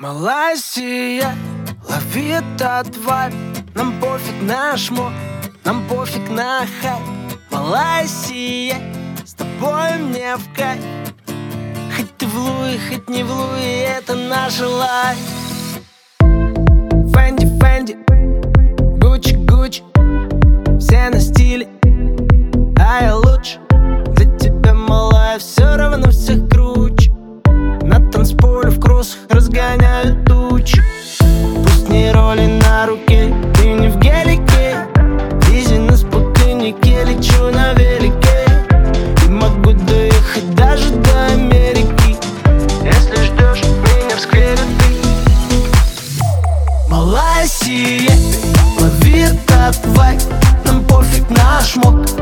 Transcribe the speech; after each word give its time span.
Малайзия, 0.00 1.36
лови 1.86 2.28
этот 2.30 2.96
вайб 3.04 3.34
Нам 3.74 4.00
пофиг 4.00 4.40
на 4.40 4.74
шмо, 4.74 5.12
нам 5.62 5.86
пофиг 5.88 6.26
на 6.30 6.64
хайп. 6.80 7.02
Малайзия, 7.50 8.78
с 9.26 9.34
тобой 9.34 9.98
мне 9.98 10.36
в 10.36 10.56
кайф. 10.56 10.82
Хоть 11.94 12.16
ты 12.16 12.26
в 12.26 12.34
луи, 12.34 12.78
хоть 12.88 13.10
не 13.10 13.22
в 13.22 13.30
луи, 13.30 13.84
это 13.98 14.14
наша 14.14 14.66
лайф. 14.66 15.18
Фэнди, 17.12 17.46
Фэнди, 17.60 17.98
Гуччи, 19.02 19.34
Гуччи. 19.34 19.82
Все 20.78 21.10
на 21.10 21.20
стиле, 21.20 21.68
танцполе 28.20 28.68
в 28.68 28.78
кроссах 28.78 29.20
разгоняют 29.30 30.26
тучи 30.26 30.82
Пусть 31.64 31.88
не 31.88 32.12
роли 32.12 32.60
на 32.62 32.84
руке, 32.86 33.34
ты 33.54 33.70
не 33.70 33.88
в 33.88 33.96
гелике. 33.96 34.86
Изи 35.50 35.78
на 35.78 35.96
спутнике, 35.96 37.02
лечу 37.04 37.44
на 37.50 37.72
велике. 37.72 38.44
И 39.24 39.28
могу 39.30 39.72
доехать 39.72 40.54
даже 40.54 40.90
до 40.90 41.28
Америки. 41.32 42.18
Если 42.84 43.24
ждешь 43.24 43.64
меня 43.64 44.16
в 44.16 44.20
сквере 44.20 44.58
ты 44.78 44.90
Малайзия, 46.90 48.12
лови 48.78 49.20
этот 49.20 49.78
вайб 49.96 50.20
Нам 50.66 50.84
пофиг 50.84 51.30
на 51.30 51.62
шмот, 51.62 52.20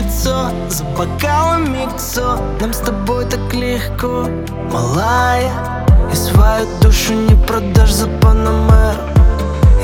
лицо 0.00 0.50
За 0.68 0.84
бокалом 0.96 1.72
миксо. 1.72 2.38
Нам 2.60 2.72
с 2.72 2.78
тобой 2.78 3.24
так 3.26 3.52
легко 3.54 4.28
Малая. 4.72 5.50
И 6.12 6.16
свою 6.16 6.66
душу 6.80 7.14
не 7.14 7.34
продашь 7.46 7.92
за 7.92 8.06
Панамер 8.06 8.96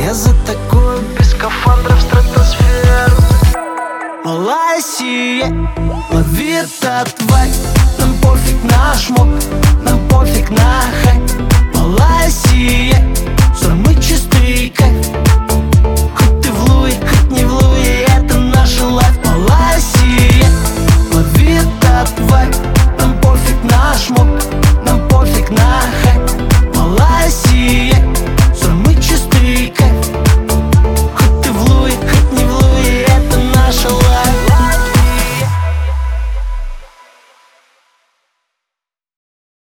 Я 0.02 0.14
за 0.14 0.30
такую 0.44 1.00
без 1.18 1.30
скафандра 1.30 1.94
в 1.94 2.00
стратосферу. 2.00 3.16
Малая 4.24 4.80
сие 4.80 5.46
Лови 6.10 6.52
этот 6.52 7.14
вайп 7.30 7.54
Нам 7.98 8.14
пофиг 8.20 8.62
на 8.64 8.94
шмот 8.94 9.28
Нам 9.82 10.08
пофиг 10.08 10.50
на 10.50 10.82
хайп 11.04 11.35